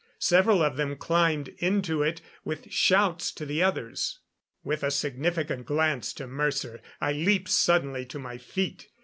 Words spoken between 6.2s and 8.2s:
Mercer I leaped suddenly to